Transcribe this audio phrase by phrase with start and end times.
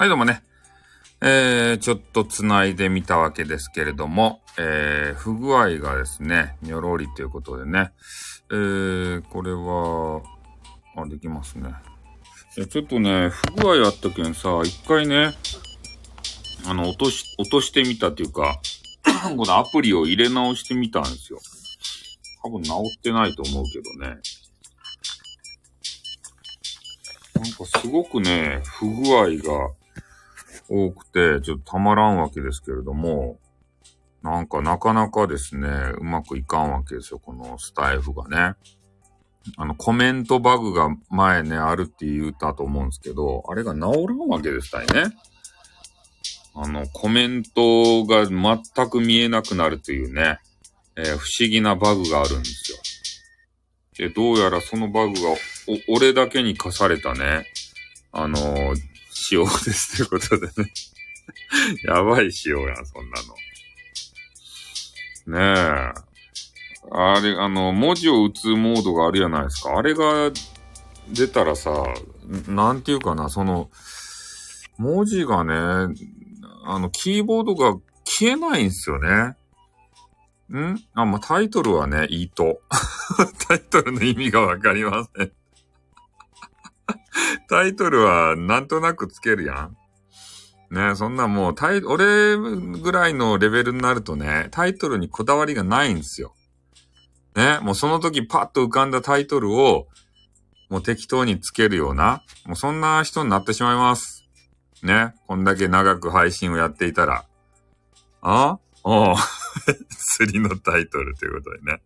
[0.00, 0.42] はい、どうもね。
[1.20, 7.92] えー、ちょっと繋いでみたわけですけれども、えー、不具合がですね、にょろりということでね。
[8.50, 10.22] えー、これは、
[10.96, 11.74] あ、できますね。
[12.70, 15.34] ちょっとね、不具合あったけんさ、一回ね、
[16.66, 18.58] あの、落とし、落としてみたっていうか、
[19.36, 21.38] このアプリを入れ直してみたんですよ。
[22.42, 24.16] 多分治ってないと思うけどね。
[27.34, 29.74] なんかすごくね、不具合が
[30.70, 33.38] 多くて、ちょっとたまらんわけですけれども、
[34.22, 38.54] なんかなかなかですね、うまくいかんわけですよ、このスタイフがね。
[39.56, 45.16] あの、コメントバグが前ね、あるって言ったと思うんですけど、あれが治らんわけですたいね。
[46.54, 50.38] あの、コメントが全く見えなくなるというね、
[50.96, 52.78] えー、不思議なバグがあるんですよ。
[53.96, 57.46] で、どうやらそのバグが、お、俺だけに課されたね、
[58.12, 58.89] あのー、
[59.30, 60.72] 仕様ですということでね
[61.86, 63.22] やばい仕様やん、そんな
[65.28, 65.38] の。
[65.38, 66.10] ねえ。
[66.90, 69.76] あれ、あの、文字を打つモードがあるじゃないですか。
[69.76, 70.32] あれが
[71.08, 71.70] 出たらさ、
[72.48, 73.70] なんていうかな、その、
[74.78, 75.54] 文字がね、
[76.64, 79.36] あの、キーボードが消えないんすよね。
[80.58, 80.82] ん？
[80.94, 82.60] あ、まあ、タイトルはね、いいと。
[83.46, 85.32] タイトルの意味がわかりません
[87.48, 89.76] タイトルはなんとなくつけるやん。
[90.70, 96.34] ねそんなもう、タイ、俺ぐらいのレベルになるとね、タイトルにこだわりがないんですよ。
[97.34, 99.88] ね、もうその時パッと浮かんだタイトルを、
[100.68, 104.24] もう適当につけるような、もうそんな人になってしまいます。
[104.82, 107.24] ね、こんだけ長く配信をやっていたら。
[108.22, 109.16] あおう。
[110.16, 111.82] 釣りのタイトルということでね。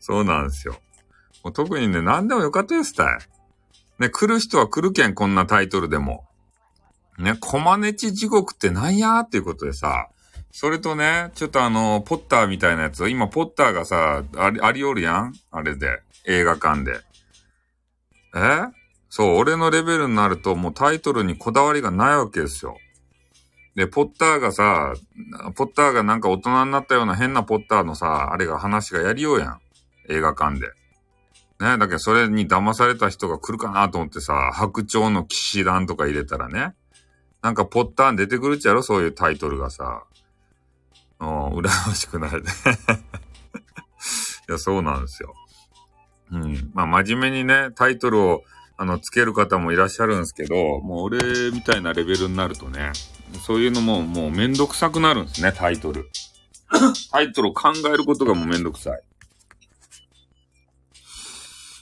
[0.00, 0.80] そうなんですよ。
[1.44, 3.18] もう特にね、何でもよかったですたい。
[3.98, 6.24] ね、来る人は来るけん、こんなタイトルでも。
[7.18, 10.08] ね、コマネチ地獄ってなんやっていうことでさ、
[10.52, 16.00] それとね、ちょっとあの、ポッターみたいなやつ、今ポッターがさ、あり、ありおるやんあれで。
[16.26, 17.00] 映画館で。
[18.34, 18.66] え？
[19.08, 22.76] そう、俺のレベルになるともうタイトルにこだわりがないわけですよ。
[23.74, 24.92] で、ポッターがさ、
[25.54, 29.60] ポッターがなんか大人になったような変なポッターのさ、あれが話がやりようやん。
[30.08, 30.66] 映画館で。
[31.60, 36.74] ね、だけどそれに騙された人が来るかなと思ってさ、白鳥の騎士団とか入れたらね、
[37.42, 38.82] なんかポッターン出てくるっちゃろ？
[38.82, 40.04] そういうタイトルがさ。
[41.20, 42.30] うん、羨ましくない。
[42.38, 42.40] い
[44.48, 45.34] や、そうなんですよ。
[46.30, 46.70] うん。
[46.74, 48.44] まあ、真面目にね、タイトルを、
[48.76, 52.92] あの、つける方もいらっしゃるんですけど、もう俺みたいなレベルになるとね、
[53.44, 56.08] そういうのももうめんどくさくなるんですね、タイトル。
[57.10, 59.02] タイトルを考えることがもうめんどくさい。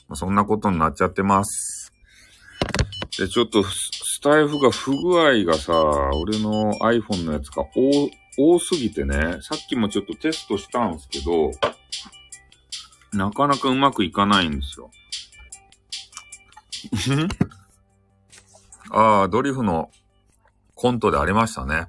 [0.09, 1.93] まあ、そんなことになっちゃってます。
[3.19, 5.73] で、ちょっと、スタイフが不具合がさ、
[6.15, 11.51] 俺の iPhone のやつが多、多すぎてね、さっきもちょっとテストしたんですけど、
[13.13, 14.91] なかなかうまくいかないんですよ。
[18.91, 19.91] ああ、ドリフの
[20.75, 21.89] コントでありましたね。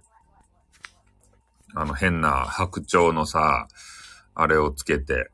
[1.75, 3.67] あの変な白鳥のさ、
[4.33, 5.29] あれをつけて、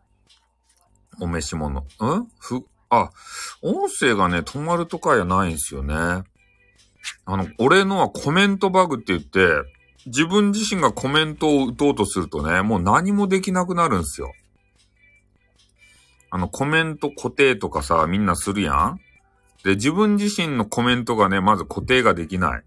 [1.19, 1.81] お召し物。
[1.81, 1.85] ん？
[2.39, 2.65] ふ、
[3.01, 3.11] あ、
[3.61, 5.95] 音声がね、止まるとかやないんすよね。
[5.95, 9.47] あの、俺のはコメントバグって言って、
[10.05, 14.33] 自分自身がコメントを打とうとするとね、もう何もできなくなるんすよ。
[16.29, 18.99] あの、コメント固定とかさ、みんなするやん
[19.63, 22.63] で、自分自身のコメントがね、まず固定ができない。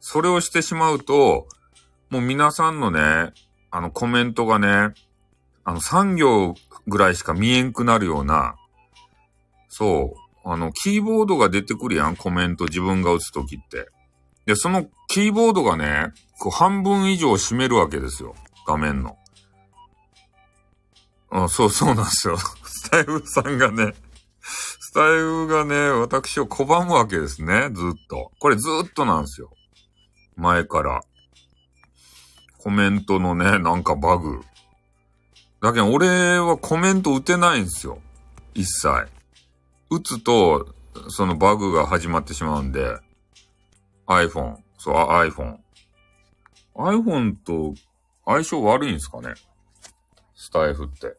[0.00, 1.46] それをしてしまうと、
[2.10, 3.32] もう皆さんのね、
[3.70, 4.94] あのコメントがね、
[5.64, 6.54] あの3行
[6.88, 8.56] ぐらいしか見えんくなるような、
[9.70, 10.14] そ
[10.44, 10.48] う。
[10.48, 13.88] あの、キーボードが出てくるやん、コメント自分が打つときって。
[14.44, 18.34] で、そのキーボードがね、こう半分以上占めるわけですよ。
[18.66, 19.16] 画面の。
[21.30, 22.36] あそうそうなんですよ。
[22.66, 23.94] スタイフさんがね、
[24.42, 27.70] スタイフがね、私を拒むわけですね。
[27.72, 28.32] ずっと。
[28.40, 29.50] これずっとなんですよ。
[30.36, 31.02] 前から。
[32.58, 34.40] コメントのね、なんかバグ。
[35.62, 38.00] だけど俺はコメント打てないんですよ。
[38.54, 39.19] 一切。
[39.90, 40.74] 打つと、
[41.08, 42.96] そのバグが始まってしまうんで、
[44.06, 44.56] iPhone。
[44.78, 45.58] そう、iPhone。
[46.76, 47.74] iPhone と
[48.24, 49.34] 相性悪いんですかね？
[50.34, 51.16] スタイフって。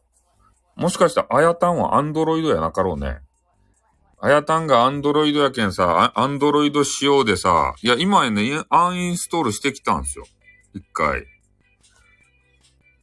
[0.75, 3.19] もしかしたら、あやたんはアンドロイドやなかろうね。
[4.19, 10.25] あやたんがアンドロイドやけんさ、アンドロイド仕様でさ、いや、今ね、アンインストールしてきたんですよ。
[10.73, 11.23] 一回。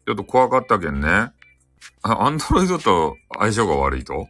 [0.06, 1.08] ちょっと怖かったけんね。
[1.08, 1.32] あ、
[2.02, 4.28] アンドロイドと相性が悪いと？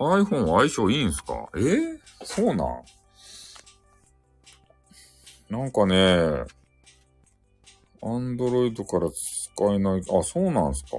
[0.00, 1.48] iPhone 相性いいんすか？
[1.56, 1.60] え？
[1.60, 2.82] ー、そうなん？
[5.50, 6.44] なんかね、
[8.02, 10.98] アンドロイドから使えない、あ、そうなんすか。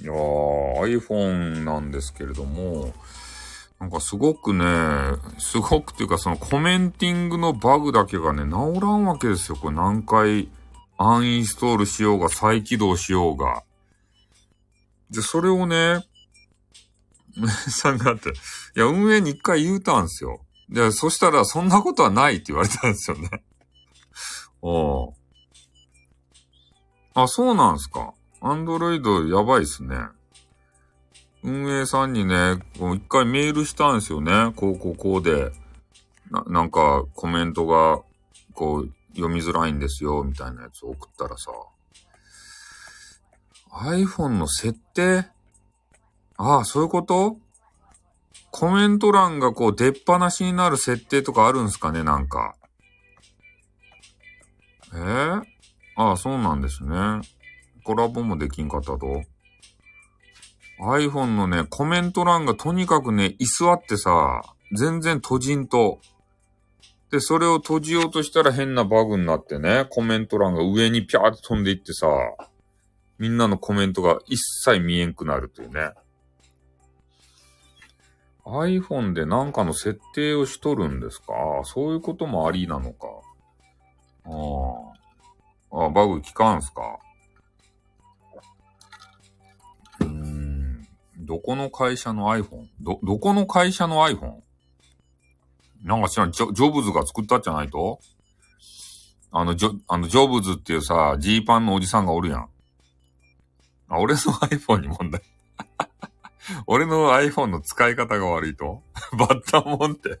[0.00, 2.92] いやー、iPhone なんですけれども、
[3.78, 4.64] なんかすごくね、
[5.38, 9.56] すごくっていうかそのコメンティングのバグだけがね、治らんわけですよ。
[9.56, 10.48] これ何回
[10.96, 13.64] アンインストールしようが再起動しようが。
[15.10, 16.06] で、それをね、
[17.70, 18.32] さんがあって、い
[18.74, 20.44] や、運営に一回言うたんすよ。
[20.68, 23.42] で、そしたら、そんなことはないって言われたんですよね。
[24.62, 25.14] おう
[27.14, 28.14] あ、そうなんすか。
[28.40, 29.96] アンドロイドやばいっすね。
[31.42, 34.52] 運営さんにね、一回メールしたんですよね。
[34.54, 35.52] こうこうこうで。
[36.30, 38.00] な、なんかコメントが、
[38.54, 41.50] こう、読みづらいんですよ、みたいなやつ送ったらさ。
[43.72, 45.26] iPhone の設定
[46.36, 47.38] ああ、そういうこと？
[48.50, 52.54] コメント欄がこう出っ放しになる設定とかあるんすかねなんか。
[54.94, 55.42] えー、
[55.96, 56.96] ああ、そうなんですね。
[57.84, 59.22] コラボもできんかったと。
[60.80, 64.42] iPhone のね、コメント欄がとにかくね、居座ってさ、
[64.76, 66.00] 全然閉じんと。
[67.10, 72.08] で、それを閉じようとしたら変なバグになってね、コメント欄が上にピャーって飛んでいってさ、
[73.18, 75.92] みんなのコメントが一切見えんくなるというね。
[78.44, 81.34] iPhone でなんかの設定をしとるんですか？
[81.64, 83.06] そういうこともありなのか。
[84.24, 84.30] あ
[85.70, 85.86] あ。
[85.86, 86.98] あバグ効かんすか？
[90.00, 90.86] うーん。
[91.18, 92.66] どこの会社の iPhone?
[92.80, 94.40] ど、どこの会社の iPhone?
[95.84, 98.00] なんか知らん、ジョジョブズが作ったんじゃないと？
[99.30, 102.48] あの、ジョ、あの、ジョブズっていうさ、ジーパンのおじさんがおるやん。
[103.88, 105.22] あ、俺の iPhone に問題
[106.72, 108.82] 俺の iPhone の使い方が悪いと？
[109.18, 110.20] バッタモンって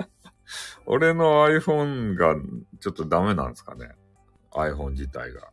[0.86, 2.36] 俺の iPhone が
[2.80, 3.90] ちょっとダメなんですかね
[4.52, 5.50] ?iPhone 自体が。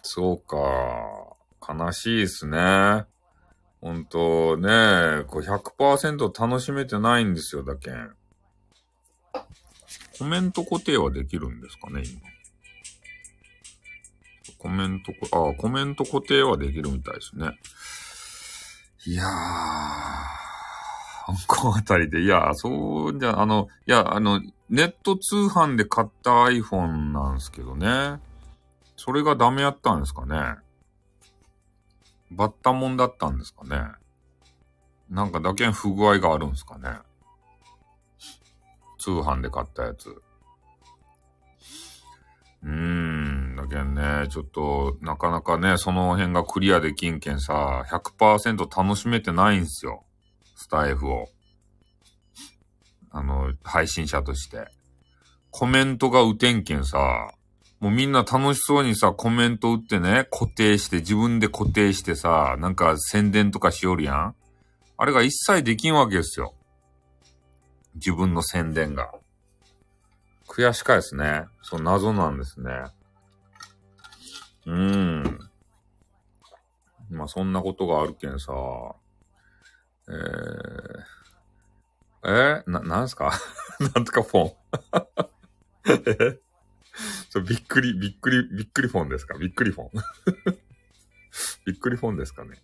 [0.00, 1.76] そうか。
[1.76, 3.04] 悲しいっすね。
[3.82, 8.16] ほんとね、こう100%楽しめてないんですよ、だけん。
[10.18, 12.22] コメント固定はできるんですかね、今？
[14.56, 15.12] コメント、
[15.50, 17.58] あコメント固定はできるみたいですね。
[19.06, 19.28] いやー、
[21.46, 24.40] 香港あたりで、いや、そうじゃ、あの、いや、あの、
[24.70, 28.20] ネット通販で買った iPhone なんですけどね。
[28.96, 30.56] それがダメやったんですかね。
[32.30, 33.92] バッタモンだったんですかね。
[35.10, 36.88] なんかだけ不具合があるんですかね。
[38.98, 40.08] 通販で買ったやつ。
[42.62, 43.33] うーん、
[43.74, 50.04] けどね、ちょっと、なかなかね、その辺がクリアできんけんさ、100%楽しめてないんすよ。
[50.54, 51.28] スタイフを。
[53.10, 54.68] あの、配信者として。
[55.50, 57.32] コメントが打てんけんさ、
[57.80, 64.34] もうみんな楽しそうにさ、コメント打ってね、固定して、自分で固定してさ、なんか宣伝とかしよるやん
[64.96, 66.54] あれが一切できんわけですよ。
[67.96, 69.10] 自分の宣伝が。
[70.46, 71.46] 悔しかですね。
[71.62, 72.84] そう、謎なんですね。
[74.66, 75.50] うーん。
[77.10, 78.52] まあ、そんなことがあるけんさ。
[80.08, 80.16] えー、
[82.26, 83.32] えー、な、なんすか？
[83.94, 84.54] なんとかフォン。
[87.30, 89.36] そうびっくり、びっくり、びっくりフォンですか？
[89.36, 89.90] びっくりフォン。
[91.66, 92.62] びっくりフォンですかね？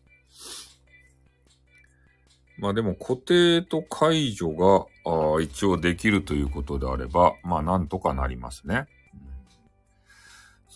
[2.58, 8.86] まあでも固定と解除があ一応できるということであれば、まあなんとかなりますね、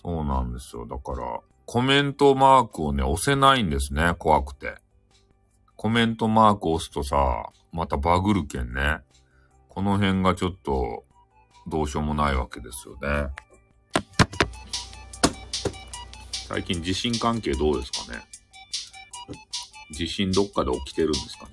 [0.05, 0.87] そうなんですよ。
[0.87, 4.15] だから、コメントマークをね、押せないんですね。
[4.19, 4.75] 怖くて。
[5.77, 8.99] コメントマーク押すとさ、またバグるけんね。
[9.71, 11.05] この辺がちょっと、
[11.67, 13.31] どうしようもないわけですよね。
[16.49, 18.23] 最近地震関係どうですかね
[19.91, 21.53] 地震どっかで起きてるんですかね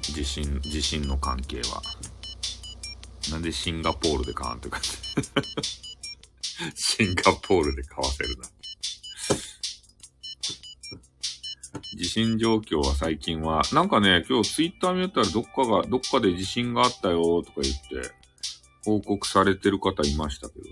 [0.00, 1.82] 地震、地震の関係は。
[3.30, 4.80] なんでシンガポールで買わんとか
[6.74, 8.48] シンガポールで買わせるな。
[11.96, 18.10] 地震状況は最近は、なんかね、今日ツイッター見たらどっかが、どっかで地震があったよとか言って、
[18.84, 20.70] 報告されてる方いましたけどね。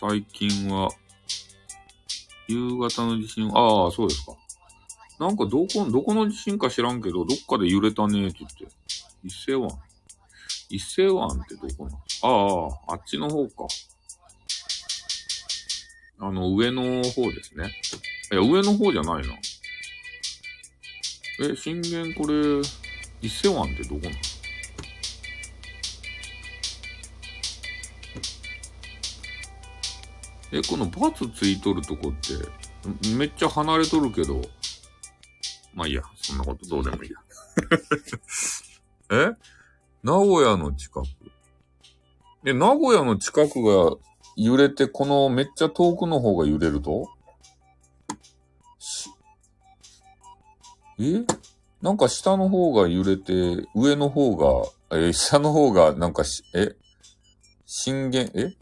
[0.00, 0.90] 最近は、
[2.48, 4.32] 夕方の地震、ああ、そうですか。
[5.18, 8.66] なんかどこ、どこの地震か知らんけど、どっかで揺れたねって言って。
[9.22, 9.68] 一斉湾。
[10.70, 13.66] 一斉湾ってどこなああ、あっちの方か。
[16.20, 17.72] あの、上の方ですね。
[18.30, 19.34] いや、上の方じゃないな。
[21.42, 22.60] え、震源これ、
[23.20, 24.16] 伊勢湾ってどこなの？
[30.52, 34.40] え、このバツついとるとこって、めっちゃ離れとるけど、
[35.74, 37.18] まあいいや、そんなことどうでもいいや。
[39.32, 39.59] え？
[40.02, 41.06] 名古屋の近く。
[42.46, 43.96] え、名古屋の近くが
[44.36, 47.08] 揺れて、このめっちゃ遠くの方が揺れると？
[50.98, 51.24] え？
[51.82, 53.32] なんか下の方が揺れて、
[53.74, 56.76] 上の方が、え、下の方がなんかし、え？
[57.66, 58.54] 震源、え？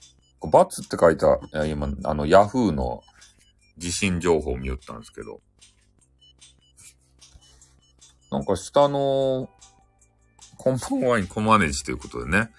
[0.50, 3.02] バツって書いた、今、あの、ヤフーの
[3.76, 5.40] 地震情報を見よったんですけど。
[8.30, 9.48] なんか下の、
[10.68, 12.50] こんばんはにコマネジということでね。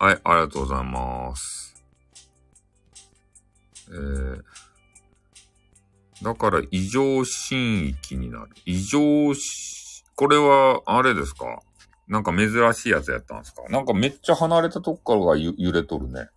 [0.00, 1.80] はい、ありがとうございます。
[3.88, 4.42] えー、
[6.24, 8.50] だから異常震域になる。
[8.66, 11.60] 異常し、これは、あれですか？
[12.08, 13.62] なんか珍しいやつやったんですか？
[13.68, 16.30] なんかめっちゃ離れたとこからが揺れとるね。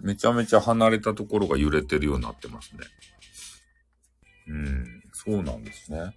[0.00, 2.80] めちゃめちゃ離れたところが揺れてるようになってますね。
[4.48, 6.14] うん、そうなんですね。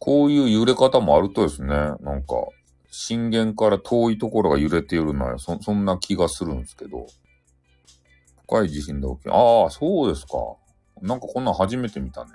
[0.00, 2.34] こういう揺れ方もあるとですね、なんか、
[2.90, 7.06] 震源から遠いところが揺れているのは、そ、そんな気がするんですけど。
[8.48, 10.32] 深い地震で起きる、ああ、そうですか。
[11.02, 12.32] なんかこんなん初めて見たね。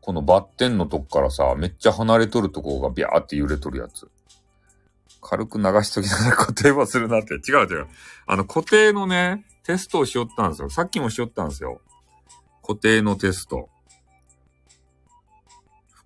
[0.00, 4.10] このバッテンのとこからさ、めっちゃ離れとるとこがビャーって揺れとるやつ。
[5.20, 7.34] 軽く流しときながら固定はするなって。
[7.34, 7.86] 違う違う。
[8.26, 10.68] あの固定のね、テストをしよったんですよ。
[10.68, 11.80] さっきもしよったんですよ。
[12.66, 13.68] 固定のテスト。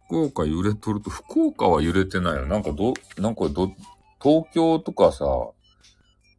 [0.07, 2.47] 福岡揺れとると、福岡は揺れてないよ。
[2.47, 3.73] なんかど、なんかど、
[4.23, 5.25] 東京とかさ、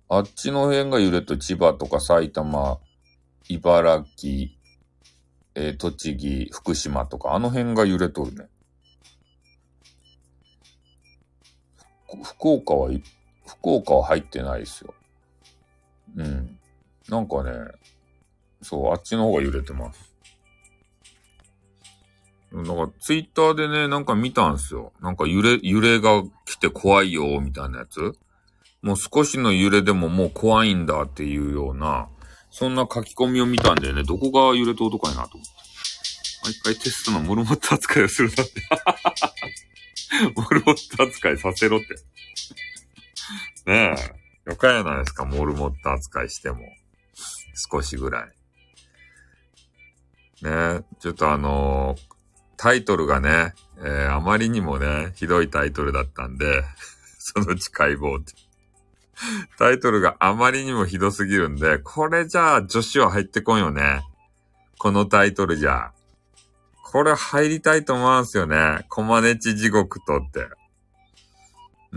[0.09, 2.79] あっちの辺が揺れと千葉とか埼玉、
[3.49, 4.51] 茨城、
[5.55, 8.47] えー、栃木、福島とか、あの辺が揺れとるね。
[12.23, 12.89] 福岡は、
[13.45, 14.93] 福岡は入ってないですよ。
[16.15, 16.57] うん。
[17.09, 17.51] なんかね、
[18.61, 20.06] そう、あっちの方が揺れてます。
[22.63, 24.93] なんか、ツイッターでね、なんか見たんすよ。
[25.01, 28.13] なんか揺れ、揺れが来て怖いよ、みたいなやつ。
[28.81, 32.07] もう少しの揺れでももう怖いんだっていうような、
[32.51, 34.03] そんな書き込みを見たんだよね。
[34.03, 35.51] どこが揺れと男かいなと思って。
[36.43, 38.53] 毎回テストのモルモット扱いをするなって。
[40.35, 41.87] モルモット扱いさせろって。
[43.69, 43.95] ね
[44.45, 44.49] え。
[44.49, 46.59] よかやないですか、モルモット扱いしても。
[47.71, 48.27] 少しぐらい。
[50.41, 50.81] ねえ。
[50.99, 52.06] ちょっとあのー、
[52.57, 56.63] タイトルがね、えー、あまりにもね、ひどいタイトルだったんで、
[57.19, 58.33] そのうち解剖って。
[59.57, 64.01] タイトルがあまりにもひどすぎるんで、これじゃあ女子は入ってこんよね。
[64.77, 65.91] このタイトルじゃ。
[66.83, 68.85] これ入りたいと思うんすよね。
[68.89, 70.47] コマネチ地獄とって。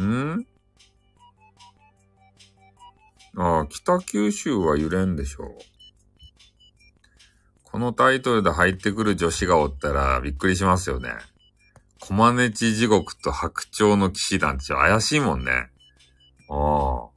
[0.01, 0.47] ん？
[3.37, 5.70] ああ、北九州は揺れんでしょう。
[7.71, 11.11] このタイトルで入ってくる女子がおったらびっくりしますよね。
[12.01, 15.69] コマネチ地獄と白鳥の騎士団って怪しいもんね。
[16.49, 17.11] ああ。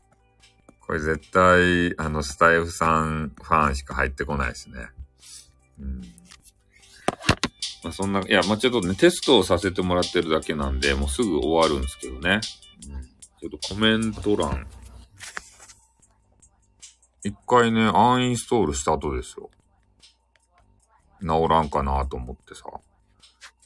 [0.85, 4.89] これ絶対、あの、スタイフさんファンしか入ってこないですね。
[5.79, 6.01] うん。
[7.83, 12.41] まあ、そんな、いや、まあ、ちょっとね、テストをさせてもらってるだけなんで、もうすぐ終わるんですけどね。
[12.89, 14.67] うん、ちょっとコメント欄。
[17.23, 19.49] 一回ね、アンインストールした後ですよ。
[21.25, 22.65] 治らんかなと思ってさ。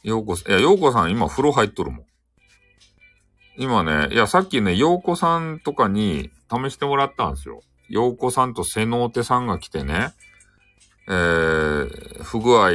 [0.04, 2.06] ようこさん、いや、ようこさん今風呂入っとるもん。
[3.58, 7.62] 今ね、いや、さっきね、ようこさんとかに試してもらったんですよ。
[7.90, 10.14] ようこさんと瀬能手さんが来てね、
[11.10, 12.72] えー、不具合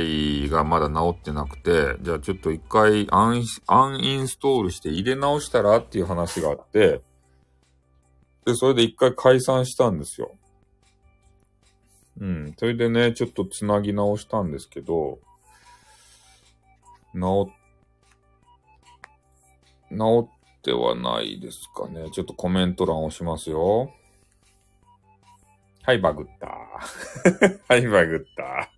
[0.51, 7.03] がまだ治ってなくて、じゃあちょっと一回アンアンインストールして入れ直したらっていう話があって、
[8.45, 10.33] で、それで一回解散したんですよ。
[12.21, 12.55] うん。
[12.59, 15.19] それでね、ちょっとつなぎ直したんですけど、
[17.15, 17.51] 治、
[19.91, 22.11] 治ってはないですかね。
[22.11, 23.93] ちょっとコメント欄押しますよ。
[25.85, 26.47] はい、バグった。
[27.69, 28.71] はい、バグった。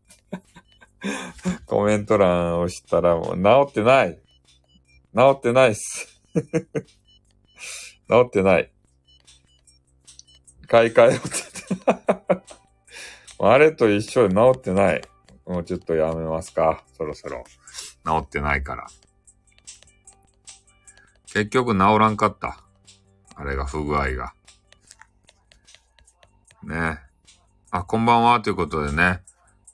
[1.66, 4.18] コメント欄押したらもう治ってない。
[5.14, 6.20] 治ってないっす。
[8.08, 8.70] 治ってない。
[10.66, 12.63] 買い替えようって
[13.38, 15.02] あれと一緒で治ってない。
[15.46, 16.84] もうちょっとやめますか。
[16.96, 17.44] そろそろ。
[18.06, 18.86] 治ってないから。
[21.26, 22.62] 結局治らんかった。
[23.34, 24.34] あれが不具合が。
[26.62, 26.98] ね。
[27.70, 29.22] あ、こんばんはということでね。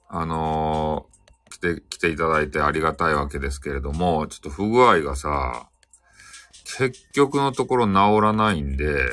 [0.09, 1.21] あのー、
[1.61, 5.69] て、来ていただいてありがたいわけですけれども、ちょっと不具合がさ、
[6.79, 9.11] 結局のところ治らないんで、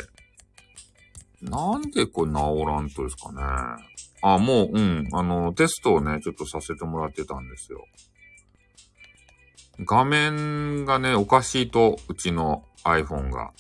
[1.41, 3.86] なんでこれ治らんとですかね。
[4.21, 7.85] あ、もう、うん、あの、テストをね、ちょっとさせてもらってたんですよ。
[9.79, 13.51] 画面がね、おかしいと、うちの iPhone が。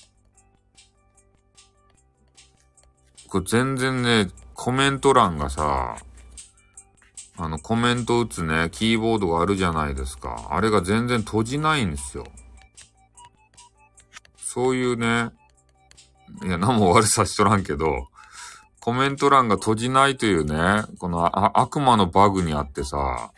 [3.27, 5.97] これ全然ね、コメント欄がさ、
[7.39, 10.47] あの、コメント打つね、キーボードがあるじゃないですか。
[10.49, 12.25] あれが全然閉じないんですよ。
[14.37, 15.29] そういうね、
[16.43, 18.07] いや、何も悪さしとらんけど、
[18.87, 20.55] コメント欄が閉じないというね、
[20.97, 23.33] この悪魔のバグにあってさ、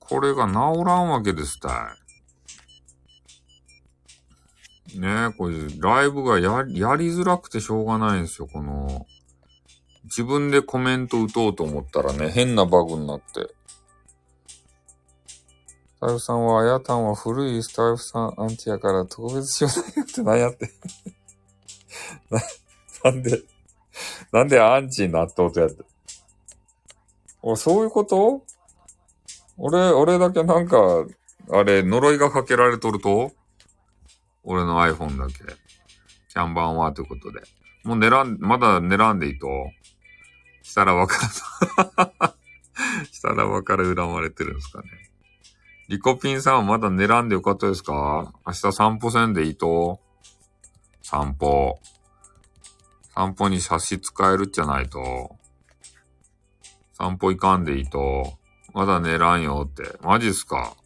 [0.00, 1.94] これが治らんわけですた
[4.92, 4.98] い。
[4.98, 9.06] ねえ、これ、ライブがや、やりづらくてしょうがないんですよ、この、
[10.06, 13.54] 自分でコメント打とうと思ったらね、変なバグになって。
[15.94, 20.72] スタイフさんは、あやたんは古いスタイフさんアンチやから特別しようないよって何やって
[22.30, 22.40] な、
[23.10, 23.42] なんで、
[24.32, 25.82] なんでアンチになったことやって。
[27.42, 28.44] お、そういうこと？
[29.56, 30.78] 俺、俺だけなんか、
[31.50, 33.32] あれ、呪いがかけられとると？
[34.44, 35.34] 俺の iPhone だけ。
[36.28, 37.40] キャンバンはということで。
[37.84, 39.48] もう狙ん、まだ狙んでいいと
[40.62, 41.22] したらわかる。
[43.12, 44.88] したらわかる恨まれてるんですかね。
[45.88, 48.32] リコピンさんはまだ狙んでよかったですか？
[48.46, 50.00] 明日散歩せんでいいと
[51.02, 51.80] 散歩。
[53.18, 55.34] 散歩に差し使えるじゃないと。
[56.92, 58.38] 散歩行かんでいいと。
[58.72, 59.98] まだ寝らんよって。
[60.02, 60.76] マジっすか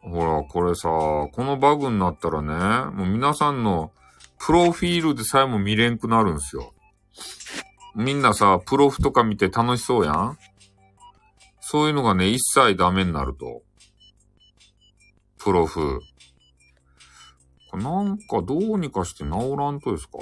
[0.00, 2.52] ほら、これさ、このバグになったらね、
[2.96, 3.92] もう皆さんの
[4.40, 6.74] プロフィールでさえも見れんくなるんすよ。
[7.94, 10.38] みんなさ、プロフとか見て楽しそうやん
[11.60, 13.62] そういうのがね、一切ダメになると。
[15.38, 16.00] プロフ。
[17.76, 20.18] なんかどうにかして治らんとですか？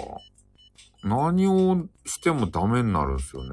[1.05, 3.51] 何をしてもダメになるんですよね。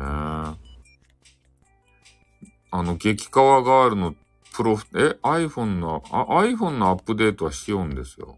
[2.71, 4.13] あの、激川ガールの
[4.53, 8.37] プロフ、え、iPhone の、あ、iPhone のアップデートはしようんですよ。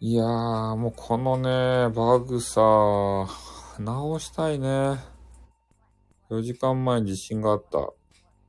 [0.00, 2.60] いやー、もうこのね、バグさ、
[3.80, 5.00] 直したいね。
[6.30, 7.78] 4時間前に地震があった。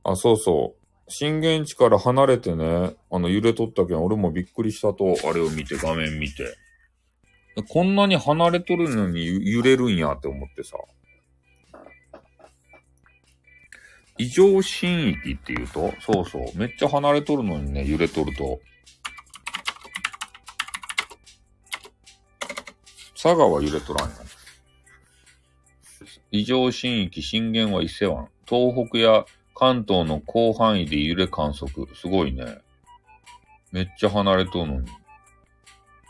[0.04, 0.79] あ、そうそう。
[1.10, 6.56] 震源地から離れてね、あの揺れとったけん、俺もびっくりしたと、あれを見て、画面見て。
[7.68, 10.76] こんなに離れとるのに揺れるんやって思ってさ。
[14.18, 16.58] 異常震域って言うとそうそう。
[16.58, 18.60] めっちゃ離れとるのにね、揺れとると。
[23.14, 24.14] 佐賀は揺れとらんよ。
[26.30, 28.28] 異常震域震源は伊勢湾。
[28.46, 29.24] 東北や
[29.60, 31.86] 関東の広範囲で揺れ観測。
[31.94, 32.62] すごいね。
[33.72, 34.88] めっちゃ離れとるのに。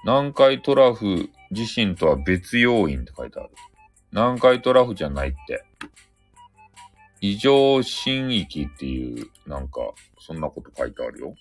[0.04, 3.50] 南海トラフ地震とは別要因って書いてある。
[4.12, 5.64] 南海トラフじゃないって。
[7.20, 9.80] 異常震域っていう、なんか、
[10.20, 11.34] そんなこと書いてあるよ。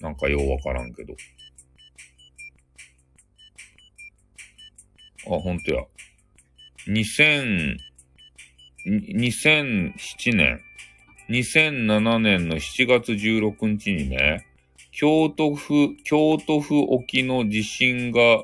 [0.00, 1.12] なんかようわからんけど。
[5.26, 5.84] あ、ほんとや。
[6.88, 7.76] 2000、
[8.84, 10.60] 2007年、
[11.28, 14.44] 2007年の7月16日にね、
[14.90, 18.42] 京都府、京都府沖の地震が、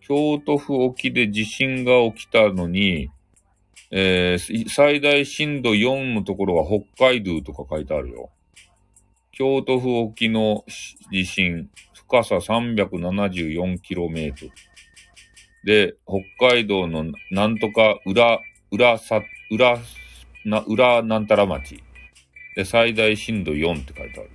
[0.00, 3.10] 京都府沖で地震が起きたのに、
[3.90, 8.30] えー、最大震度4のところは北海道とか書いてあるよ。
[9.32, 10.64] 京都府沖の
[11.10, 14.50] 地震、深さ 374km。
[15.64, 19.78] で、北海道のなんとか裏、裏さ、裏、
[20.44, 21.82] な、裏なんたら町。
[22.56, 24.30] で、最大震度4って書いてある。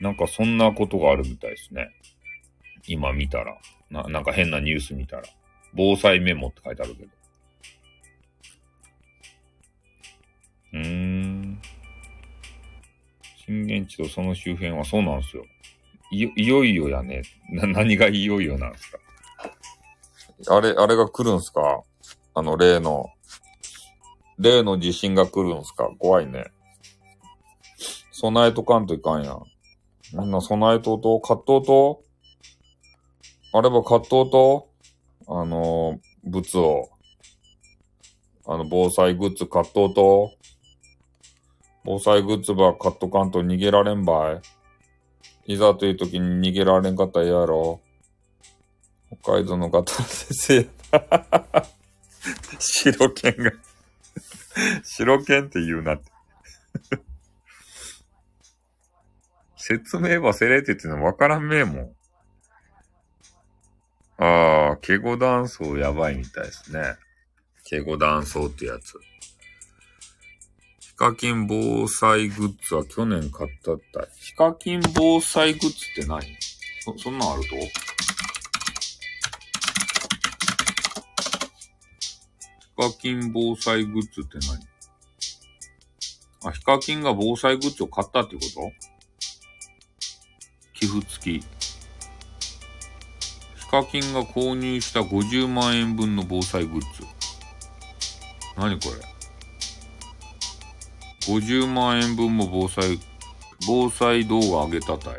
[0.00, 1.90] なんかそんなことがあるみたいですね。
[2.86, 3.58] 今見たら。
[3.90, 5.22] な、なんか変なニュース見たら。
[5.74, 7.08] 防災メモって書いてあるけど。
[10.74, 11.60] うーん。
[13.46, 15.44] 震源地とその周辺はそうなんですよ。
[16.10, 17.22] い、いよいよやね。
[17.50, 18.98] な、何がいよいよなんですか？
[20.56, 21.82] あれ、あれが来るんすか？
[22.38, 23.10] あの、例の、
[24.38, 25.90] 例の地震が来るんすか？
[25.98, 26.52] 怖いね。
[28.12, 29.42] 備えとかんといかんやん。
[30.14, 32.04] みんな備えとうと、葛藤と、
[33.52, 34.68] あれば葛藤と、
[35.26, 36.90] あの、物を、
[38.46, 40.30] あの、防災グッズ葛藤と、
[41.84, 44.40] 防災グッズば買っとかんと逃げられんば
[45.46, 45.54] い？
[45.54, 47.80] いざという時に逃げられんかったら嫌やろ？
[49.22, 50.68] 北海道の方先生。
[52.58, 53.52] 白剣が
[54.82, 56.10] 白剣って言うなって。
[59.56, 61.92] 説明はせれてってのわからんめえもん。
[64.20, 66.96] ああ、ケゴ断層やばいみたいですね。
[67.64, 68.98] ケゴ断層ってやつ。
[70.80, 74.08] ヒカキン防災グッズは去年買ったった。
[74.16, 76.22] ヒカキン防災グッズって何？
[76.80, 77.54] そ、そんなんあると？
[82.88, 84.66] ヒカキン防災グッズって何？
[86.48, 88.72] あ、ヒカキンが防災グッズを買ったってこと？
[90.72, 91.44] 寄付付き。
[93.56, 96.86] ヒカキンが購入した50万円分の防災グッズ。
[98.56, 98.94] 何これ
[101.34, 102.98] ?50 万円分も防災、
[103.66, 105.18] 防災動画上げたたい。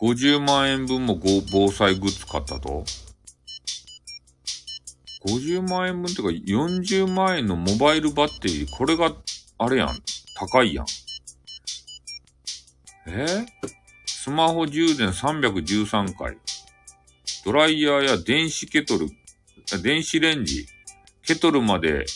[0.00, 1.18] 50万円分も
[1.50, 2.84] 防災グッズ買ったと？
[5.26, 9.14] ?50 万円分ってか40万円のモバイルバッテリー、これが、
[9.58, 10.02] あれやん。
[10.36, 10.86] 高いやん。
[13.06, 13.46] え？
[14.06, 16.38] スマホ充電313回。
[17.44, 19.08] ドライヤーや電子ケトル、
[19.82, 20.66] 電子レンジ、
[21.22, 22.06] ケトルまで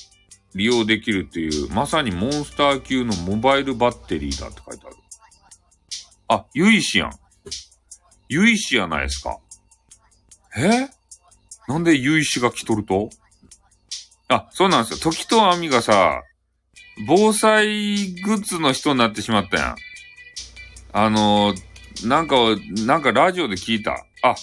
[0.54, 4.96] 利用できるっていう、まさにモンスター級のモバイルバッテリーだって書いてある。
[6.28, 7.12] あ、ユイシやん。
[8.28, 9.38] ユイシやないですか。
[10.56, 10.88] え？
[11.68, 13.10] なんでユイシが来とると？
[14.28, 14.98] あ、そうなんですよ。
[14.98, 16.22] 時と網がさ、
[17.06, 19.76] 防災グッズの人になってしまったやん。
[20.92, 21.54] あの、
[22.04, 22.36] なんか、
[22.86, 24.04] なんかラジオで聞いた。
[24.22, 24.34] あ、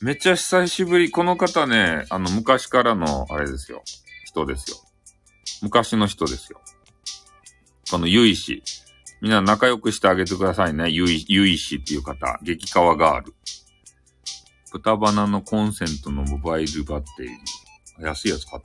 [0.00, 1.10] めっちゃ久しぶり。
[1.10, 3.82] この方ね、あの、昔からの、あれですよ。
[4.24, 4.78] 人ですよ。
[5.62, 6.60] 昔の人ですよ。
[7.90, 8.62] このゆいし。
[9.20, 10.88] みんな仲良くしてあげてくださいね。
[10.90, 12.38] ゆい、ゆいしっていう方。
[12.42, 13.34] 激川ガール。
[14.70, 18.06] 豚バナのコンセントのモバイルバッテリー。
[18.06, 18.62] 安いやつ買っ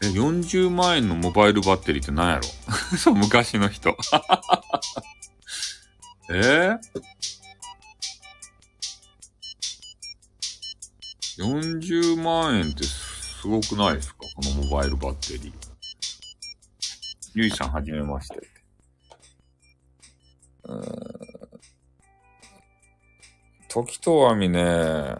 [0.00, 0.06] た。
[0.06, 2.42] え、40万円のモバイルバッテリーって何やろ？
[2.98, 3.96] そう、昔の人。
[6.30, 6.32] え？
[6.34, 6.78] ー、
[11.38, 14.18] 40万円ってすごくないですか？
[14.20, 15.54] このモバイルバッテリー。
[17.34, 18.36] ゆいさんはじめまして。
[20.64, 21.43] うん。
[23.74, 25.16] 時とあみね、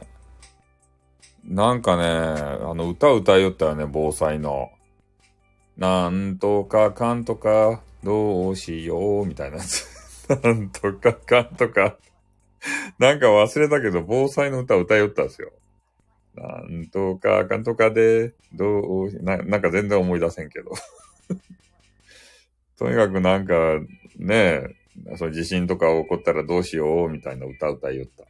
[1.45, 4.71] なんかね、あの歌歌いよったよね、防災の。
[5.77, 9.89] なんとかかんとか、どうしよう、みたいなやつ。
[10.45, 11.97] なんとかかんとか。
[13.01, 15.51] なんか忘れたけど、防災の歌歌いよったんですよ。
[16.37, 20.71] なんとかかんとかで、どうな、なんか全然思い出せんけど。
[22.79, 23.81] とにかくなんか、
[24.17, 28.25] ねえ、その地震とか起こったらどうしようみたいな歌歌いよった。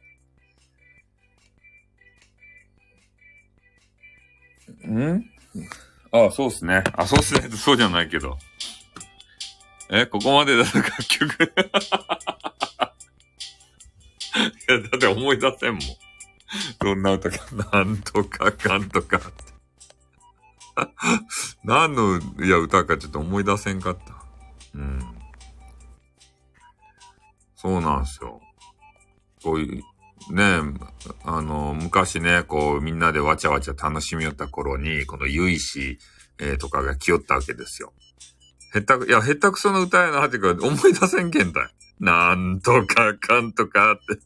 [4.87, 5.25] ん？
[6.11, 6.83] ああ、そうっすね。
[6.93, 7.41] あ、そうっすね。
[7.49, 8.37] そうじゃないけど。
[9.89, 11.47] え、ここまでだと楽曲 い
[14.67, 15.81] や、だって思い出せんもん。
[16.79, 17.37] どんな歌か、
[17.73, 19.29] なんとかかんとかって。
[21.63, 24.15] 何の、いや、歌かちょっと思い出せんかった。
[24.75, 24.99] うん。
[27.55, 28.41] そうなんですよ。
[29.43, 29.83] こういう、
[30.31, 30.61] ねえ
[31.23, 35.99] あの、昔ね、こう、みんなでわちゃわちゃ楽しみよった頃に、この結石、
[36.39, 37.93] えー、とかが来よったわけですよ。
[38.73, 41.69] へったく、いや、へったくその歌やなってか、思い出せんけんだい。
[41.99, 44.19] なんとかかんとかって。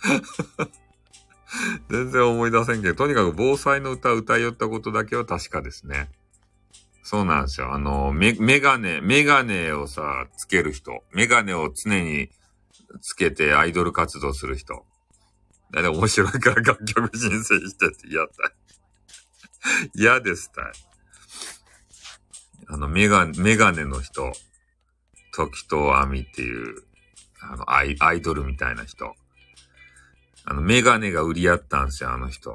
[1.90, 6.10] 全然思い出せんけど、とにかく防災の歌を歌いよったことだけは確かですね。
[7.02, 7.72] そうなんですよ。
[7.72, 11.02] あの、メ、メガネ、メガネをさ、つける人。
[11.12, 12.30] メガネを常に
[13.02, 14.84] つけてアイドル活動する人。
[15.72, 18.30] だって面白いから楽曲申請してって嫌だ。
[19.94, 20.64] 嫌ですたい。
[22.68, 24.32] あの、メガネ、メガネの人。
[25.32, 26.82] 時とアミっていう、
[27.40, 29.14] あの、アイ、アイドルみたいな人。
[30.44, 32.52] あの、メガネが売り合ったんですよ、あの人。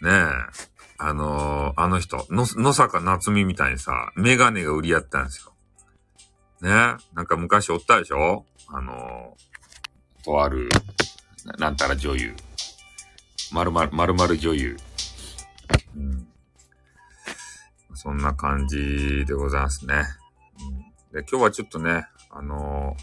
[0.00, 0.70] ねえ。
[0.98, 5.52] あのー、あの人、の、野坂夏美みたいにさ、メガネが売り合ったんですよ。
[6.62, 6.72] ねえ。
[7.14, 8.44] なんか昔おったでしょ？
[8.72, 9.36] あの、
[10.24, 10.68] とある、
[11.58, 12.34] なんたら女優。
[13.52, 14.76] まるまる、まるまる女優。
[15.96, 16.26] うん。
[17.94, 19.94] そんな感じでございますね。
[21.12, 22.96] うん、で今日はちょっとね、あの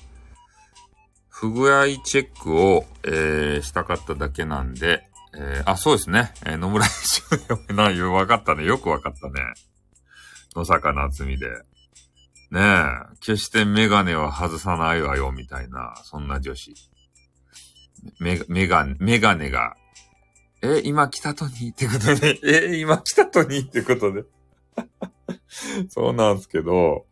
[1.29, 5.03] 不具合チェックを、えー、したかっただけなんで、
[5.35, 6.33] えー、あ、そうですね。
[6.47, 7.21] えー、野村一
[7.69, 8.65] 緒な、わかったね。
[8.65, 9.33] よくわかったね。
[10.55, 11.47] 野坂夏美で。
[12.51, 16.73] ねえ、決してメガネは外さないわよ、みたいな、そんな女子。
[18.19, 19.75] メガメガネ、メガネが、
[20.61, 22.39] え、今来たとにってことで、
[22.73, 24.23] え、今来たとにってことで。
[25.89, 27.05] そうなんすけど、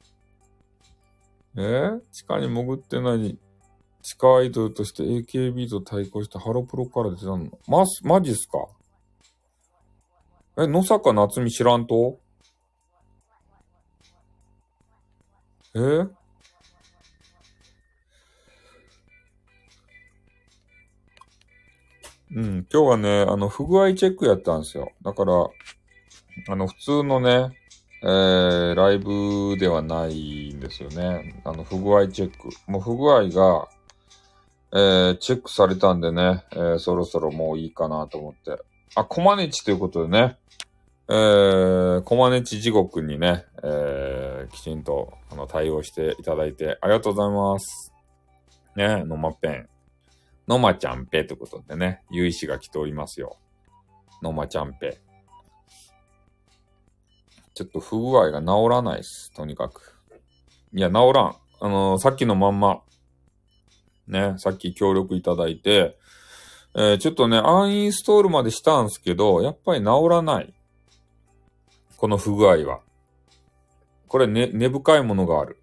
[1.57, 3.37] え地下に潜ってない
[4.01, 7.49] 地下アイドルとして AKB と対抗してハロプロから出たの？
[7.67, 8.67] ま、マジっすか？
[10.57, 12.19] え、野坂夏美知らんと？
[15.75, 16.07] え？
[22.31, 24.91] うん、今日はね、あの、不具合チェックやったんですよ。
[25.03, 25.33] だから、
[26.49, 27.57] あの、普通のね、
[28.03, 31.41] えー、ライブではないんですよね。
[31.43, 32.49] あの、不具合チェック。
[32.67, 33.67] もう不具合が、
[34.73, 38.61] えー、チェックされたんでね、えー、そろそろもういいかなと思って。
[38.95, 40.37] あ、コマネチということでね、
[41.07, 47.93] えー、コマネチ地獄にね、えー、きちんと、あの、対応していただいてありがとうございます。
[48.75, 49.69] ね、のまペン。
[50.47, 53.37] のまちゃんぺということでね、ゆいしが来ておりますよ。
[54.21, 54.99] のまちゃんぺ。
[57.53, 59.31] ちょっと不具合が治らないです。
[59.33, 59.95] とにかく。
[60.73, 61.35] いや、治らん。
[61.61, 62.81] あのー、さっきのまんま。
[64.07, 65.97] ね、さっき協力いただいて、
[66.75, 70.53] えー、ちょっとね、アンインストールまでしたんすけど、やっぱり治らない。
[71.97, 72.81] この不具合は。
[74.07, 75.61] これね、根深いものがある。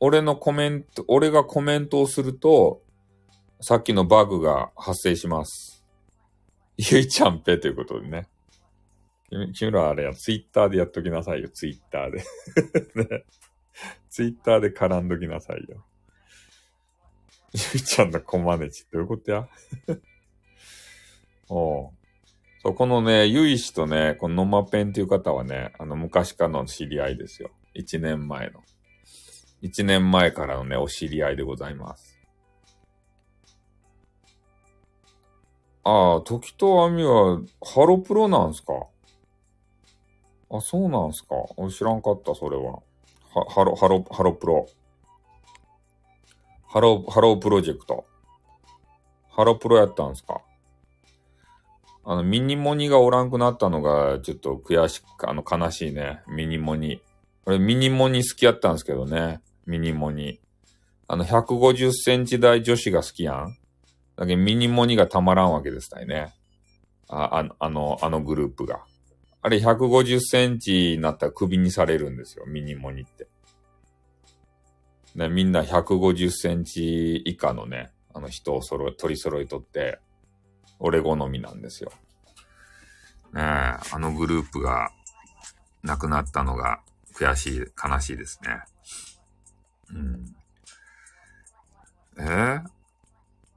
[0.00, 2.82] 俺のコメント、俺がコメントをすると、
[3.60, 5.84] さっきのバグが発生します。
[6.76, 8.28] ゆいちゃんぺということでね。
[9.54, 12.18] 君らあれや、ツイッターでやっときなさいよ、ツイッターで。
[13.16, 13.24] ね。
[14.08, 15.84] ツイッターで絡んどきなさいよ。
[17.52, 19.48] ゆいちゃんのコマネチどういうことや？
[21.48, 21.90] おう。
[22.66, 27.50] そう、このね、ゆいしとね、こののまペンっていう方はね、あの、昔からの知り合いですよ。
[27.74, 28.60] 一年前の。
[29.62, 32.18] 一年前からのね、お知り合いでございます。
[35.84, 38.72] ああ、時とあみは、ハロプロなんすか？
[40.50, 41.36] あ、そうなんすか
[41.70, 42.80] 知らんかった、それは。
[43.32, 44.66] は、ハロ、ハロ、ハロプロ。
[46.66, 48.04] ハロ、ハロープロジェクト。
[49.30, 50.40] ハロプロやったんすか？
[52.08, 56.22] あの、ミニモニがおらんくなったのが、ちょっと悔しく、あの、悲しいね。
[56.28, 57.02] ミニモニ。
[57.46, 59.40] 俺、ミニモニ好きやったんですけどね。
[59.66, 60.40] ミニモニ。
[61.08, 63.58] あの、150センチ台女子が好きやん。
[64.14, 66.32] だけどミニモニがたまらんわけですたいね。
[67.08, 68.84] あ、ああの、あのグループが。
[69.42, 73.26] あれ150センチになったらクビにされるんですよ、ミニモニって。
[75.16, 79.98] ね、みんな150センチ以下のね、あの人を揃取り揃えとって、
[80.78, 81.92] 俺好みなんですよ。
[83.32, 83.44] ねえ、
[83.92, 84.90] あのグループが
[85.82, 86.80] 亡くなったのが
[87.14, 88.60] 悔しい、悲しいですね。
[89.90, 90.36] うん。
[92.18, 92.22] え？
[92.22, 92.62] ー、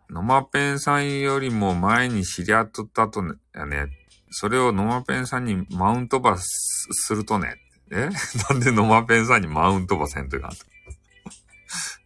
[0.10, 3.88] ノマペンさんよりも前に知り合っとったとね、ね、
[4.32, 6.45] それをノマペンさんにマウントバス
[6.91, 7.55] するとね、
[7.91, 8.10] え？
[8.49, 10.58] なんでノマペンさんにマウントバせんといかんと。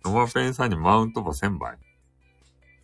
[0.09, 1.77] ノマペンさんにマウントバせんばい？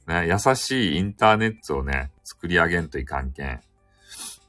[0.10, 3.62] ね、優しいインターネットをね、作り上げんといかんけん。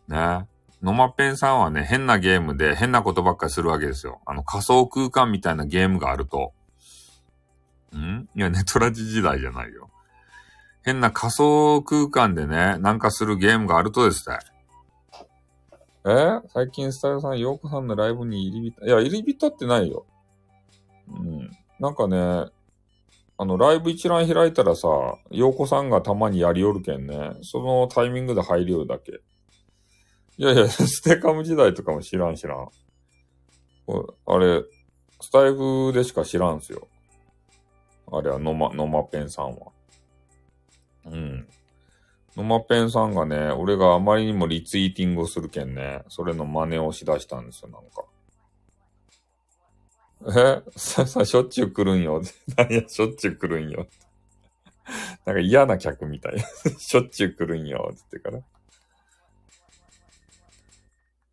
[0.08, 0.46] ね。
[0.82, 4.22] ノマペンさんはね、変なゲームで変なことばっかりするわけですよ。
[4.24, 6.54] あの仮想空間みたいなゲームがあると。
[7.94, 8.26] ん？
[8.34, 9.90] いや、ネトラジ時代じゃないよ。
[10.82, 14.38] 変な仮想空間でね、なんかするゲームがあるとですね。
[16.06, 16.40] え？
[16.48, 20.06] 最近スタイルさん、ヨーコさんのライブに入り浸、いや、入り浸ってないよ。
[21.08, 21.50] うん。
[21.78, 22.46] なんかね、
[23.40, 24.86] あの、ライブ一覧開いたらさ、
[25.30, 29.12] ヨーコさんがたまにやりよるけんね、そのタイミングで入りよるだけ。
[30.36, 32.68] いやいや、 ステカム時代とかも知らん知らん。
[34.26, 34.62] あれ、
[35.22, 36.86] スタイフでしか知らんすよ。
[38.12, 39.72] あれはノマ、ノマペンさんは。
[41.06, 41.48] うん。
[42.36, 48.04] ノマペンさんがね、俺があまりにもリツイーティングをするけんね、それの真似をしだしたんですよ、なんか。
[50.26, 50.62] え？
[50.76, 52.22] さ、 さ、しょっちゅう来るんよ。
[52.56, 53.86] 何や、しょっちゅう来るんよ。
[55.24, 56.38] なんか嫌な客みたい。
[56.78, 57.92] しょっちゅう来るんよ。
[57.94, 58.40] つってから。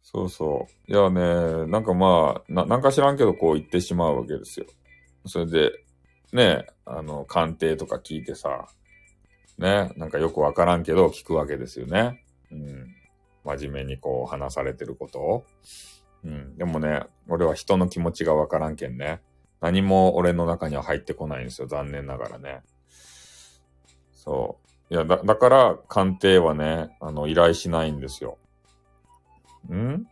[0.02, 0.92] そうそう。
[0.92, 4.66] いやね、なんかまあ、な、なんか知らんけどこう言ってしまうわけですよ。
[5.26, 5.72] それで、
[6.32, 8.68] ね、あの、鑑定とか聞いてさ、
[9.58, 12.24] ね、なんかよくわからんけど聞くわけですよね。
[12.52, 12.96] うん。
[13.44, 15.46] 真面目にこう話されてることを。
[16.24, 16.58] うん。
[16.58, 19.22] でもね、俺は人の気持ちがわからんけんね。
[19.62, 21.68] 何も俺の中には入ってこないんですよ。
[21.68, 22.62] 残念ながらね。
[24.12, 24.58] そ
[24.90, 24.94] う。
[24.94, 28.38] いや、だ、だから、鑑定はね、あの、依頼しないんですよ。
[29.72, 30.08] ん？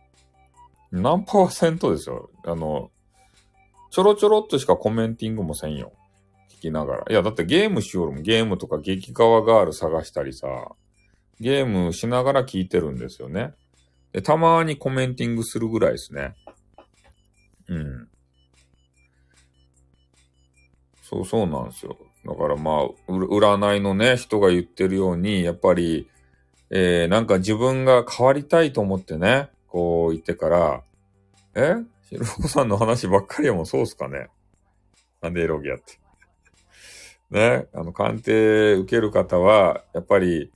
[0.92, 2.30] 何パーセントですよ。
[2.44, 2.90] あの、
[3.90, 5.92] ちょろちょろっとしかコメンティングもせんよ。
[6.50, 7.04] 聞きながら。
[7.08, 8.20] いや、だってゲームしよるも。
[8.20, 10.46] ゲームとか激川ガール探したりさ、
[11.40, 13.54] ゲームしながら聞いてるんですよね。
[14.12, 16.34] で、たまにコメンティングするぐらいですね。
[17.68, 18.08] うん。
[21.02, 21.96] そうそうなんですよ。
[22.24, 26.08] だからまあ、占いのね、人が言ってるように、やっぱり、
[26.70, 30.82] えー、なんか自分が変わりたいと思ってね、こう言ってから、
[31.54, 31.76] え？
[32.08, 34.28] ひろこさんの話ばっかりやもん、そうっすかね。
[35.20, 35.98] なんでエロギアって。
[37.30, 40.52] ね、あの、鑑定受ける方は、やっぱり、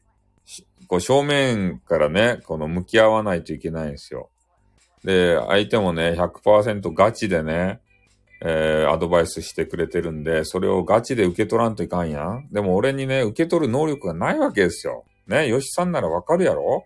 [0.90, 4.28] こう正面からね、この向き合わないといけないんですよ。
[5.04, 7.80] で、相手もね、100%ガチでね、
[8.42, 12.48] えー、アドバイスしてくれてるんで、それをガチで受け取らんといかんやん。
[12.50, 15.04] でも俺にね、受け取る能力がないわけですよ。
[15.28, 16.84] ね、よしさんならわかるやろ？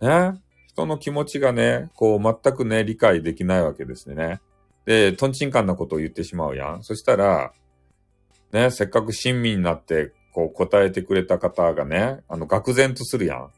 [0.00, 0.32] ね、
[0.66, 4.40] 人の気持ちがね、こう全くね、理解できないわけですね。
[4.84, 6.82] で、トンチンカンなことを言ってしまうやん。
[6.82, 7.52] そしたら、
[8.50, 13.50] ね、せっかく親身になって、こう答えてくれた方がね、あの、愕然とするやん。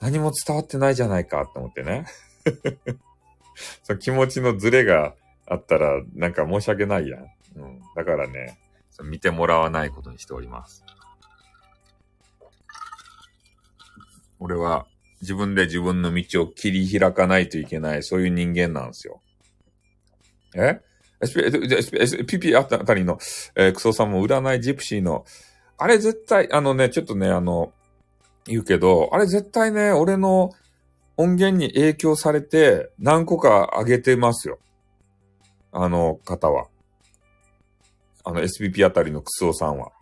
[0.00, 2.06] 何も伝わってないじゃないかって思ってね。
[3.84, 5.14] その気持ちのズレが
[5.46, 7.20] あったら、なんか申し訳ないやん。
[7.56, 7.80] うん。
[7.94, 8.58] だからね、
[9.02, 10.84] 見てもらわないことにしております。
[14.40, 14.86] 俺は
[15.20, 19.22] 自分で自分の道を切り開かないといけない、そういう人間なんですよ。
[20.54, 20.80] え
[21.20, 23.18] ?SP、PP あたりの、
[23.54, 25.24] えー、クソさんも占いジプシーの、
[25.76, 27.72] あれ絶対、あのね、ちょっとね、あの、
[28.46, 30.52] 言うけど、あれ絶対ね、俺の
[31.16, 34.58] 音源に影響されて何個か上げてますよ。
[35.72, 36.66] あの方は。
[38.24, 39.92] あの SPP あたりのクソさんは。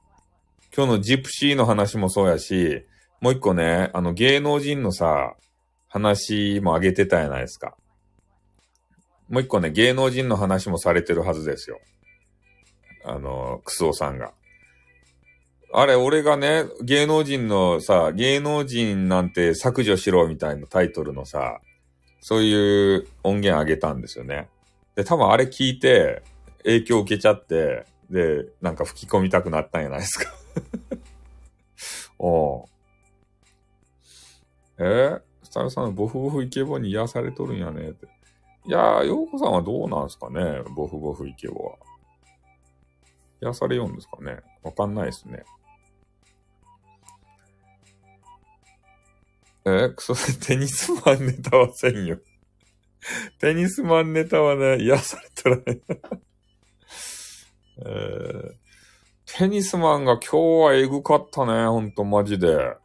[0.74, 2.84] 今日のジプシーの話もそうやし、
[3.20, 5.34] もう一個ね、あの芸能人のさ、
[5.88, 7.76] 話も上げてたやないですか。
[9.28, 11.80] もう一個ね、芸能人の話もされてるはずですよ。
[13.04, 14.32] あの、クソさんが。
[15.74, 21.60] あれ、俺がね、芸能人のさ、芸能人なんて削除しろみたいなタイトルのさ、
[22.20, 24.48] そういう音源あげたんですよね。
[24.94, 26.22] で、多分あれ聞いて、
[26.64, 30.30] 影響受けちゃって、で、なんか吹き込みたくなったんやないですか
[32.18, 32.66] お
[34.78, 34.82] え？
[34.82, 38.06] ー、スタイルさんボフボフイケボに癒されとるんやねって。
[38.66, 40.62] いやー、ヨーコさんはどうなんすかね？
[40.76, 41.76] ボフボフイケボは。
[43.40, 44.40] 癒されようんですかね？
[44.62, 45.42] わかんないですね。
[49.64, 52.18] え、クソ、テニスマンネタはせんよ。
[53.38, 55.80] テニスマンネタはね、癒されたらね
[57.78, 58.52] えー、
[59.26, 62.76] テニスマンが今日はエグかったね、ほんとマジで。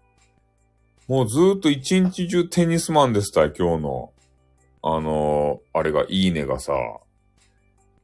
[1.08, 4.13] もうずーっと一日中テニスマンでしたよ、今日の。
[4.84, 6.74] あのー、あれが、いいねがさ。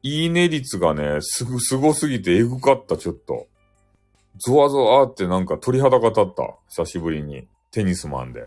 [0.02, 3.46] いいね率がね、すぐ、すごすぎてエグかった、ちょっと。
[4.44, 6.56] ゾワゾワってなんか鳥肌が立った。
[6.68, 7.46] 久しぶりに。
[7.70, 8.46] テニスマンで。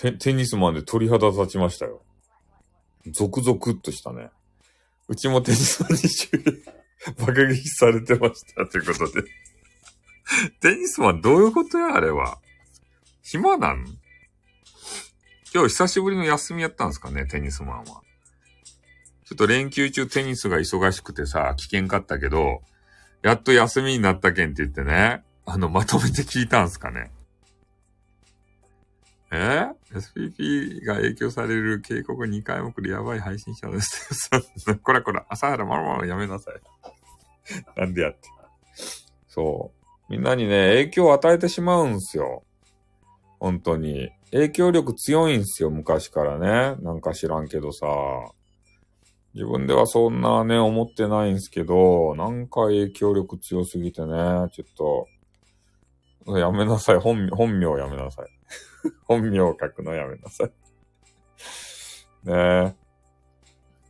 [0.00, 2.00] テテニスマンで鳥肌立ちましたよ。
[3.12, 4.30] ゾクゾクっとしたね。
[5.08, 6.00] うちもテニスマンに、
[7.26, 9.28] 爆撃されてましたということで。
[10.60, 12.38] テニスマンどういうことやあれは。
[13.22, 13.84] 暇なん？
[15.52, 17.84] 今日久しぶりの休みやったんですかね、テニスマンは。
[17.84, 18.00] ちょ
[19.34, 22.62] っと連休中テニスが忙しくてさ、危険かったけど、
[23.20, 27.10] やっと休みになったけんって言ってね、あの、まとめて聞いたんすかね。
[29.32, 34.30] え ?SPP が影響される警告2回も来るやばい配信者です。
[34.82, 36.60] こらこら、朝原まるまるやめなさい。
[37.76, 38.28] なんでやって。
[39.28, 39.72] そ
[40.08, 40.12] う。
[40.12, 42.42] みんなにね、影響を与えてしまうんすよ。
[43.38, 44.10] 本当に。
[44.32, 46.76] 影響力強いんすよ、昔からね。
[46.82, 47.86] なんか知らんけどさ。
[49.34, 54.08] 自分ではそんなね、思ってないんすけど、なんか影響力強すぎてね、
[54.52, 54.74] ちょっ
[56.26, 56.98] と、やめなさい。
[56.98, 58.39] 本、本名やめなさい。
[59.04, 60.52] 本名を書くのやめなさい。
[62.24, 62.74] ねえ。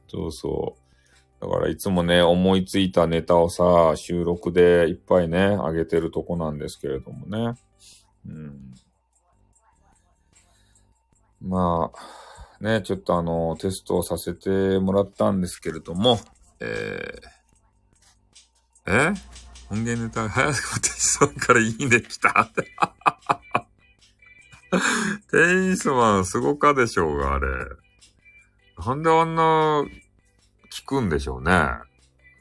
[0.08, 0.76] そうそ
[1.40, 1.44] う。
[1.44, 7.58] だからいつもね、思いついたネタをさ、収録でいっぱいね、あげてるとこなんですけれどもね。
[8.26, 8.74] うん。
[11.40, 16.20] まあ、ね、ちょっとあの、テストをさせてもらったんですけれども、
[16.60, 19.14] えー、え？
[19.70, 22.50] 音源ネタ、早くテストからいいね来た
[25.30, 27.46] テニスマンすごかでしょうが、あれ。
[28.86, 29.84] なんであんな、
[30.72, 31.52] 聞くんでしょうね。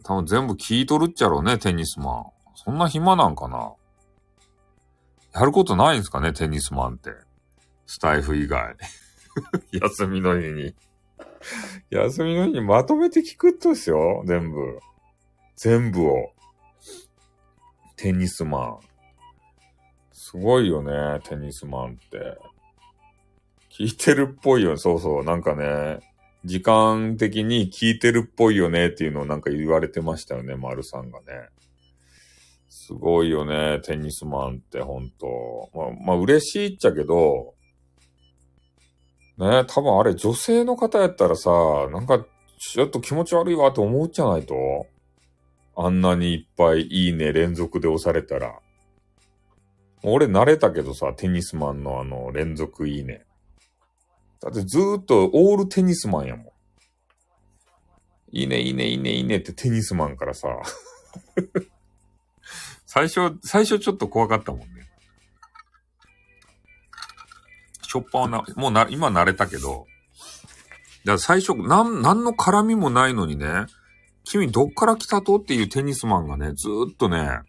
[0.04, 2.26] 多分全部聞いとるっちゃろうね、テニスマン。
[2.56, 3.74] そんな暇なんかな
[5.34, 7.12] やることないんすかね、テニスマンって。
[7.86, 8.76] スタイフ以外。
[9.72, 10.76] 休みの日に。
[11.90, 14.80] 休みの日にまとめて聞くとですよ、全部。
[15.56, 16.34] 全部を。
[17.96, 18.89] テニスマン。
[20.30, 22.38] すごいよね、テニスマンって。
[23.76, 24.78] 聞いてるっぽいよね。
[24.78, 25.24] そうそう。
[25.24, 26.02] なんかね、
[26.46, 31.26] 時間的に聞いてるっぽいよねっていうのをなんか言われてましたよね、丸さんがね。
[32.70, 35.72] すごいよね、テニスマンってほんと。
[35.74, 37.56] まあ、まあ嬉しいっちゃけど、
[39.40, 41.50] ね、多分あれ女性の方やったらさ、
[41.92, 42.24] なんか
[42.60, 44.86] ちょっと気持ち悪いわって思うじゃないと
[45.76, 48.60] あんなにいっぱいいいね連続で押されたら。
[50.04, 53.26] 俺慣れたけどさ、テニスマンのあの連続いいね。
[54.42, 56.46] だってずーっとオールテニスマンやもん。
[58.32, 60.48] いいね、いいね、いいね、いいねってテニスマンからさ。
[62.86, 64.90] 最初、最初ちょっと怖かったもんね。
[67.82, 69.88] しょっぱな、もうな、今慣れたけど、
[71.06, 73.66] だから最初、なん、なんの絡みもないのにね、
[74.24, 75.38] 君どっから来たと？
[75.38, 77.40] っていうテニスマンがね、ずーっとね、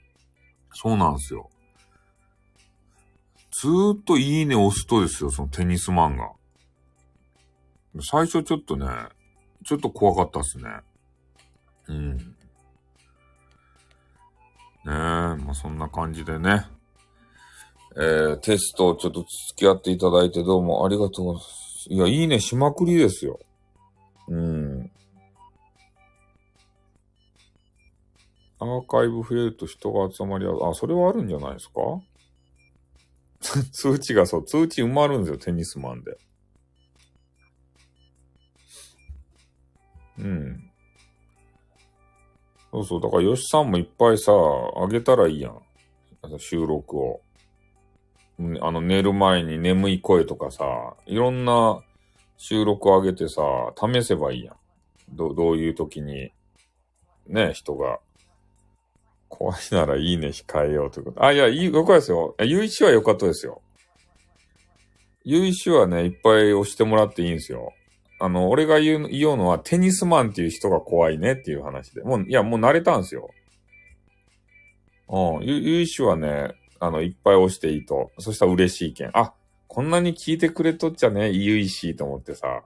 [0.72, 1.50] そうなんですよ。
[3.52, 6.32] ずーっといいね押すとですよ、そのテニスマンが。
[8.00, 8.86] 最初ちょっとね、
[9.64, 10.64] ちょっと怖かったっすね。
[11.88, 12.16] うん。
[12.16, 12.24] ね
[14.86, 16.66] え、まあそんな感じでね。
[17.96, 21.86] えー、テストちょっと付き合っていただいてどうもありがとうございます。
[21.90, 23.40] いや、いいねしまくりですよ。
[24.28, 24.90] うん。
[28.60, 30.70] アーカイブ増えると人が集まり合う。
[30.70, 31.80] あ、それはあるんじゃないですか？
[33.72, 36.18] 通知がそう、通知埋まるんですよ、テニスマンで。
[40.18, 40.70] うん。
[42.70, 43.00] そうそう。
[43.00, 45.60] だから、ヨシさんもいっぱいさ、あげたらいいやん。
[46.38, 47.22] 収録を。
[48.60, 51.82] あの、寝る前に眠い声とかさ、いろんな
[52.36, 53.42] 収録を上げてさ、
[53.76, 54.56] 試せばいいやん。
[55.08, 56.32] ど、どういう時に、
[57.26, 58.00] ね、人が、
[59.30, 61.24] 怖いならいいね控えようということ。
[61.24, 62.34] あ、いや、いい、よかですよ。
[62.42, 63.62] ゆいしは良かったですよ。
[65.24, 67.72] ゆいしはね、いっぱい押してもらっていいんですよ。
[68.18, 72.02] あの、俺が言う、言うのはテニスマンっていう人が怖いねっていう話で。
[72.02, 73.30] もう、いや、もう慣れたんですよ。
[75.08, 75.44] うん。
[75.44, 78.10] ゆ、ゆいしはね、あの、いっぱい押していいと。
[78.18, 79.10] そしたら嬉しいけん。
[79.14, 79.32] あ、
[79.68, 82.62] こんなに聞いてくれとっちゃね、ゆいしいと思ってさ。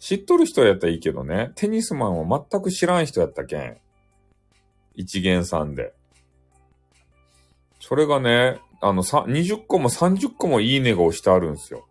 [0.00, 3.78] 知っとる人やったらいいけどね、テニスマンを全く知らん人やったけん。
[4.94, 5.92] 一元さんで。
[7.80, 11.86] それがね、あの、さ、20個も30個もいいねが押してあるんですよ。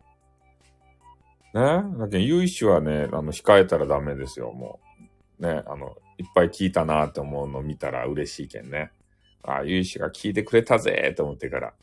[1.54, 1.62] ね？
[1.97, 4.80] だけど、ゆいしはね、あの、控えたらダメですよ、も
[5.39, 5.43] う。
[5.45, 8.91] ね、あの、いっぱい聞いたなって思うの見たら嬉しいけんね。
[9.43, 11.74] ああ、ゆいしが聞いてくれたぜと思ってから。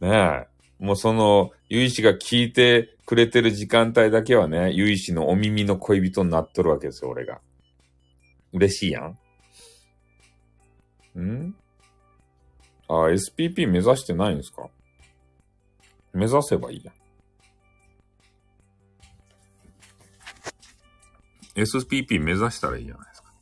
[0.00, 0.08] ね？
[0.10, 0.46] え。
[0.78, 7.40] もうその、ゆいしが聞いてくれてる時間帯だけはね、ゆいしのお耳の恋人になっとるわけですよ、俺が。
[8.52, 9.18] 嬉しいやん
[11.20, 11.54] ん？
[12.88, 14.68] あ、SPP 目指してないんですか？
[16.12, 16.92] 目指せばいいや。
[21.54, 23.32] SPP 目指したらいいじゃないですか。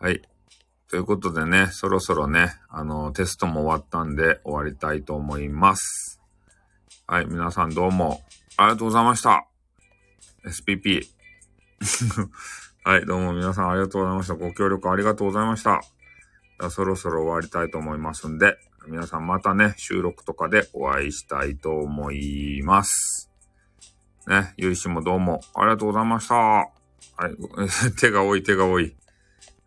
[0.00, 0.22] はい。
[0.88, 6.20] ということでね、そろそろね、あの、テストも終わったんで終わりたいと思います。
[7.06, 8.22] はい、皆さんどうも
[8.56, 9.46] ありがとうございました。
[10.44, 11.06] SPP。
[12.82, 14.34] はい、どうも皆さんありがとうございました。
[14.34, 15.82] ご協力ありがとうございました。
[16.70, 18.56] そろそろ終わりたいと思いますんで、
[18.88, 23.30] 皆さんまたね、収録とかでお会いしたいと思います。
[24.26, 26.34] ね、ゆいしもどうもありがとうございました。
[26.34, 26.68] は
[27.28, 27.36] い、
[28.00, 28.96] 手が多い手が多い。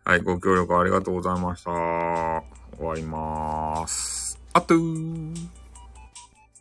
[0.04, 1.70] はい、ご協力ありがとうございました。
[1.70, 4.40] 終わりまーす。
[4.52, 5.63] あっとー。